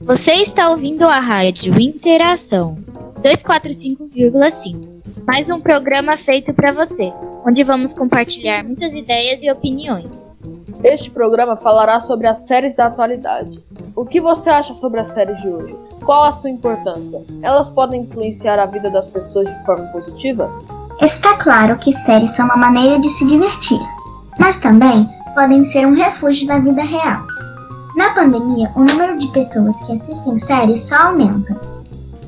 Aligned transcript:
Você 0.00 0.34
está 0.34 0.70
ouvindo 0.70 1.04
a 1.04 1.18
rádio 1.18 1.78
Interação 1.80 2.78
245,5. 3.20 4.96
Mais 5.26 5.50
um 5.50 5.60
programa 5.60 6.16
feito 6.16 6.54
para 6.54 6.72
você, 6.72 7.12
onde 7.44 7.64
vamos 7.64 7.92
compartilhar 7.92 8.62
muitas 8.62 8.94
ideias 8.94 9.42
e 9.42 9.50
opiniões. 9.50 10.30
Este 10.84 11.10
programa 11.10 11.56
falará 11.56 11.98
sobre 11.98 12.26
as 12.26 12.46
séries 12.46 12.74
da 12.74 12.86
atualidade. 12.86 13.62
O 13.94 14.04
que 14.04 14.20
você 14.20 14.50
acha 14.50 14.74
sobre 14.74 15.00
as 15.00 15.08
séries 15.08 15.40
de 15.40 15.48
hoje? 15.48 15.74
Qual 16.04 16.22
a 16.22 16.30
sua 16.30 16.50
importância? 16.50 17.24
Elas 17.42 17.68
podem 17.68 18.02
influenciar 18.02 18.58
a 18.58 18.66
vida 18.66 18.88
das 18.88 19.06
pessoas 19.06 19.48
de 19.48 19.64
forma 19.64 19.86
positiva? 19.88 20.50
Está 21.00 21.34
claro 21.34 21.78
que 21.78 21.92
séries 21.92 22.30
são 22.30 22.46
uma 22.46 22.56
maneira 22.56 23.00
de 23.00 23.08
se 23.08 23.26
divertir, 23.26 23.80
mas 24.38 24.58
também 24.58 25.08
podem 25.34 25.64
ser 25.64 25.86
um 25.86 25.94
refúgio 25.94 26.46
da 26.46 26.58
vida 26.58 26.82
real. 26.82 27.22
Na 27.96 28.10
pandemia, 28.10 28.70
o 28.74 28.84
número 28.84 29.16
de 29.18 29.26
pessoas 29.32 29.76
que 29.82 29.92
assistem 29.92 30.36
séries 30.38 30.82
só 30.82 30.96
aumenta. 30.96 31.58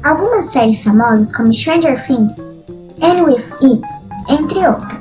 Algumas 0.03 0.47
séries 0.47 0.83
famosas, 0.83 1.35
como 1.35 1.53
Stranger 1.53 2.07
Things, 2.07 2.47
Anne 3.03 3.23
with 3.23 3.45
E, 3.61 3.81
entre 4.33 4.67
outras. 4.67 4.99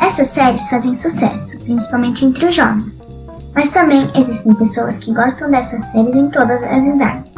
Essas 0.00 0.28
séries 0.28 0.68
fazem 0.68 0.96
sucesso, 0.96 1.58
principalmente 1.60 2.24
entre 2.24 2.46
os 2.46 2.54
jovens, 2.54 3.00
mas 3.54 3.70
também 3.70 4.10
existem 4.14 4.54
pessoas 4.54 4.98
que 4.98 5.12
gostam 5.12 5.50
dessas 5.50 5.82
séries 5.86 6.14
em 6.14 6.28
todas 6.28 6.62
as 6.62 6.84
idades. 6.84 7.34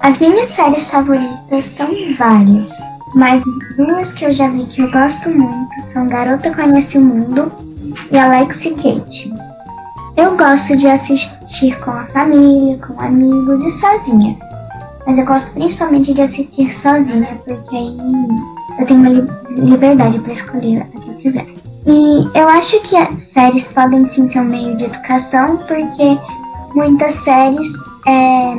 As 0.00 0.18
minhas 0.18 0.48
séries 0.48 0.84
favoritas 0.84 1.64
são 1.64 1.88
várias, 2.18 2.70
mas 3.14 3.42
duas 3.76 4.12
que 4.12 4.24
eu 4.24 4.32
já 4.32 4.48
vi 4.48 4.64
que 4.66 4.82
eu 4.82 4.90
gosto 4.90 5.30
muito 5.30 5.80
são 5.92 6.06
Garota 6.06 6.54
Conhece 6.54 6.98
o 6.98 7.02
Mundo 7.02 7.52
e 8.10 8.18
Alex 8.18 8.64
e 8.66 8.70
Kate. 8.70 9.32
Eu 10.16 10.36
gosto 10.36 10.76
de 10.76 10.86
assistir 10.86 11.78
com 11.80 11.90
a 11.90 12.06
família, 12.06 12.78
com 12.78 13.00
amigos 13.00 13.62
e 13.64 13.72
sozinha. 13.72 14.36
Mas 15.06 15.18
eu 15.18 15.24
gosto 15.24 15.52
principalmente 15.52 16.12
de 16.12 16.20
assistir 16.20 16.72
sozinha, 16.74 17.40
porque 17.46 17.74
aí 17.74 17.98
eu 18.78 18.86
tenho 18.86 19.00
uma 19.00 19.26
liberdade 19.48 20.18
para 20.20 20.32
escolher 20.32 20.82
a 20.82 20.84
que 20.84 21.10
eu 21.10 21.14
quiser. 21.14 21.46
E 21.86 22.38
eu 22.38 22.48
acho 22.48 22.80
que 22.82 22.96
as 22.96 23.24
séries 23.24 23.72
podem 23.72 24.04
sim 24.04 24.28
ser 24.28 24.40
um 24.40 24.44
meio 24.44 24.76
de 24.76 24.84
educação, 24.84 25.56
porque 25.58 26.18
muitas 26.74 27.14
séries 27.14 27.72
é, 28.06 28.54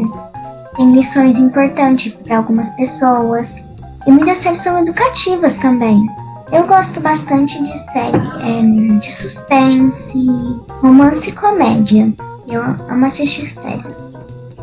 têm 0.75 0.95
lições 0.95 1.37
importantes 1.37 2.13
para 2.13 2.37
algumas 2.37 2.69
pessoas. 2.71 3.65
E 4.05 4.11
muitas 4.11 4.39
séries 4.39 4.61
são 4.61 4.79
educativas 4.79 5.57
também. 5.57 6.05
Eu 6.51 6.67
gosto 6.67 6.99
bastante 6.99 7.61
de 7.63 7.77
série 7.91 8.17
é, 8.17 8.97
de 8.99 9.11
suspense, 9.11 10.17
romance 10.81 11.29
e 11.29 11.33
comédia. 11.33 12.11
Eu 12.49 12.61
amo 12.61 13.05
assistir 13.05 13.49
séries. 13.49 13.85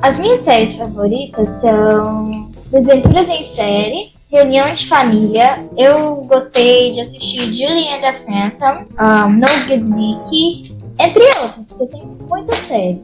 As 0.03 0.19
minhas 0.19 0.45
séries 0.45 0.77
favoritas 0.77 1.49
são 1.61 2.51
Desventuras 2.71 3.29
em 3.29 3.45
Série, 3.55 4.13
Reunião 4.31 4.73
de 4.75 4.87
Família. 4.87 5.63
Eu 5.77 6.17
gostei 6.27 6.93
de 6.93 7.01
assistir 7.01 7.47
Julie 7.47 7.89
and 7.89 8.01
the 8.01 8.13
Phantom, 8.27 8.85
um, 9.01 9.33
No 9.33 9.47
Good 9.67 9.91
Nick, 9.91 10.77
entre 10.99 11.25
outras, 11.41 11.67
porque 11.69 11.87
tem 11.87 12.07
muita 12.29 12.55
série. 12.57 13.01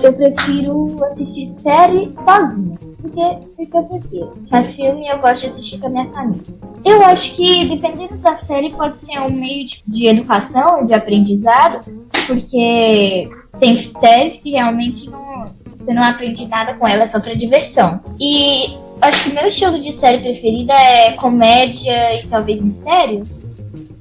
Eu 0.00 0.12
prefiro 0.12 1.04
assistir 1.12 1.52
série 1.60 2.12
sozinha. 2.12 2.93
Porque, 3.04 3.68
porque 3.70 4.16
eu. 4.16 4.30
Mas 4.50 4.74
filme 4.74 5.06
eu 5.06 5.18
gosto 5.18 5.40
de 5.40 5.46
assistir 5.46 5.78
com 5.78 5.88
a 5.88 5.90
minha 5.90 6.08
família. 6.10 6.42
Eu 6.82 7.02
acho 7.02 7.36
que, 7.36 7.66
dependendo 7.68 8.16
da 8.16 8.38
série, 8.44 8.70
pode 8.70 8.94
ser 9.04 9.20
um 9.20 9.30
meio 9.30 9.68
de, 9.68 9.82
de 9.86 10.06
educação, 10.06 10.86
de 10.86 10.94
aprendizado, 10.94 11.80
porque 12.26 13.28
tem 13.60 13.92
séries 14.00 14.38
que 14.38 14.52
realmente 14.52 15.10
não, 15.10 15.44
você 15.76 15.92
não 15.92 16.02
aprende 16.02 16.48
nada 16.48 16.74
com 16.74 16.88
ela, 16.88 17.02
é 17.02 17.06
só 17.06 17.20
pra 17.20 17.34
diversão. 17.34 18.00
E 18.18 18.78
acho 19.02 19.24
que 19.24 19.34
meu 19.34 19.46
estilo 19.48 19.78
de 19.78 19.92
série 19.92 20.22
preferida 20.22 20.72
é 20.72 21.12
comédia 21.12 22.22
e 22.22 22.26
talvez 22.26 22.60
mistério. 22.60 23.22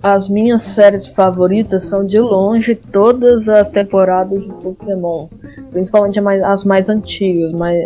As 0.01 0.29
minhas 0.29 0.61
séries 0.61 1.07
favoritas 1.07 1.85
são 1.85 2.05
de 2.05 2.19
longe 2.19 2.75
todas 2.75 3.49
as 3.49 3.69
temporadas 3.69 4.41
de 4.41 4.49
Pokémon, 4.61 5.27
principalmente 5.71 6.19
as 6.45 6.63
mais 6.63 6.89
antigas, 6.89 7.53
mas 7.53 7.77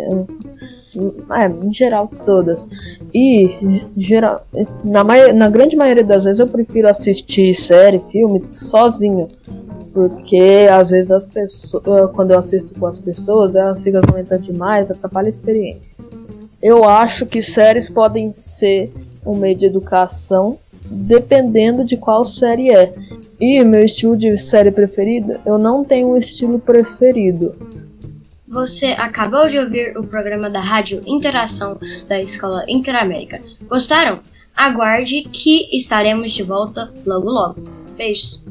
é, 1.32 1.46
em 1.46 1.72
geral 1.72 2.10
todas. 2.24 2.68
E 3.14 3.82
geral, 3.96 4.44
na, 4.84 5.04
na 5.32 5.48
grande 5.48 5.76
maioria 5.76 6.04
das 6.04 6.24
vezes 6.24 6.40
eu 6.40 6.46
prefiro 6.46 6.88
assistir 6.88 7.54
série, 7.54 7.98
filme 8.10 8.44
sozinho, 8.48 9.26
porque 9.92 10.68
às 10.70 10.90
vezes 10.90 11.10
as 11.10 11.24
pessoas, 11.24 12.10
quando 12.12 12.30
eu 12.30 12.38
assisto 12.38 12.78
com 12.78 12.86
as 12.86 12.98
pessoas, 12.98 13.54
elas 13.54 13.82
ficam 13.82 14.02
comentando 14.02 14.42
demais, 14.42 14.90
atrapalha 14.90 15.26
a 15.26 15.30
experiência. 15.30 16.02
Eu 16.62 16.84
acho 16.84 17.24
que 17.24 17.40
séries 17.40 17.88
podem 17.88 18.32
ser 18.32 18.92
um 19.24 19.36
meio 19.36 19.56
de 19.56 19.66
educação 19.66 20.58
dependendo 20.90 21.84
de 21.84 21.96
qual 21.96 22.24
série 22.24 22.70
é. 22.70 22.92
E 23.40 23.62
meu 23.62 23.84
estilo 23.84 24.16
de 24.16 24.36
série 24.36 24.70
preferida, 24.70 25.40
eu 25.46 25.58
não 25.58 25.84
tenho 25.84 26.08
um 26.08 26.16
estilo 26.16 26.58
preferido. 26.58 27.54
Você 28.50 28.86
acabou 28.98 29.46
de 29.46 29.58
ouvir 29.58 29.96
o 29.98 30.06
programa 30.06 30.48
da 30.48 30.60
Rádio 30.60 31.02
Interação 31.06 31.78
da 32.08 32.18
Escola 32.18 32.64
Interamérica. 32.66 33.40
Gostaram? 33.68 34.20
Aguarde 34.56 35.22
que 35.30 35.68
estaremos 35.76 36.32
de 36.32 36.42
volta 36.42 36.90
logo 37.06 37.28
logo. 37.28 37.62
Beijos. 37.96 38.42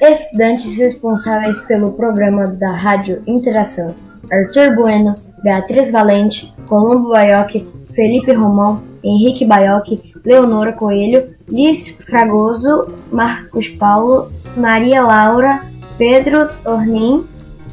Estudantes 0.00 0.78
responsáveis 0.78 1.60
pelo 1.62 1.92
programa 1.92 2.46
da 2.46 2.72
Rádio 2.72 3.22
Interação: 3.26 3.94
Arthur 4.32 4.74
Bueno, 4.74 5.14
Beatriz 5.42 5.92
Valente, 5.92 6.52
Colombo 6.66 7.10
Baioc, 7.10 7.54
Felipe 7.94 8.32
Romão, 8.32 8.82
Henrique 9.04 9.44
Baioc, 9.44 10.00
Leonora 10.24 10.72
Coelho, 10.72 11.36
Liz 11.48 11.90
Fragoso, 11.90 12.88
Marcos 13.12 13.68
Paulo, 13.68 14.32
Maria 14.56 15.02
Laura, 15.02 15.60
Pedro 15.98 16.48
Tornin, 16.64 17.26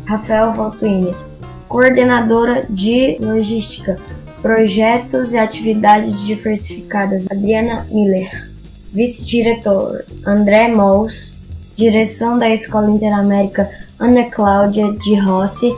Rafael 0.06 0.52
Voltuini. 0.52 1.14
Coordenadora 1.74 2.68
de 2.70 3.18
Logística, 3.20 4.00
Projetos 4.44 5.34
e 5.34 5.40
Atividades 5.40 6.24
Diversificadas, 6.24 7.26
Adriana 7.32 7.88
Miller. 7.90 8.48
Vice-diretor, 8.92 10.06
André 10.24 10.68
Mols. 10.68 11.34
Direção 11.76 12.38
da 12.38 12.48
Escola 12.48 12.92
Interamérica, 12.92 13.68
Ana 13.98 14.26
Cláudia 14.26 14.92
de 14.92 15.16
Rossi, 15.16 15.76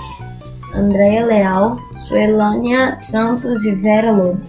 Andréa 0.73 1.25
Leal, 1.25 1.77
Suelânia 1.93 2.97
Santos 2.99 3.63
e 3.63 3.71
Vera 3.71 4.11
Lobo. 4.11 4.41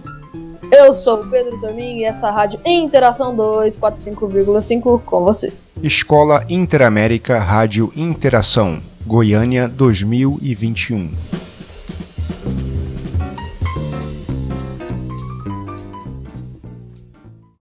Eu 0.69 0.93
sou 0.93 1.21
o 1.21 1.29
Pedro 1.29 1.57
Tormin 1.61 1.99
e 1.99 2.03
essa 2.03 2.29
rádio 2.29 2.59
Interação 2.65 3.33
245,5 3.37 5.01
com 5.05 5.23
você. 5.23 5.53
Escola 5.81 6.43
Interamérica 6.49 7.39
Rádio 7.39 7.93
Interação, 7.95 8.81
Goiânia 9.05 9.69
2021. 9.69 11.36